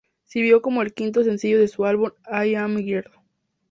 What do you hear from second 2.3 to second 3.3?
I a Girl?